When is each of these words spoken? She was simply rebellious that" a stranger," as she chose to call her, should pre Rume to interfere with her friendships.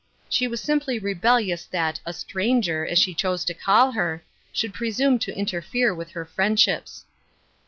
She 0.29 0.47
was 0.47 0.59
simply 0.59 0.97
rebellious 0.97 1.65
that" 1.65 1.99
a 2.07 2.11
stranger," 2.13 2.83
as 2.87 2.97
she 2.97 3.13
chose 3.13 3.45
to 3.45 3.53
call 3.53 3.91
her, 3.91 4.23
should 4.51 4.73
pre 4.73 4.89
Rume 4.91 5.19
to 5.21 5.37
interfere 5.37 5.93
with 5.93 6.09
her 6.09 6.25
friendships. 6.25 7.05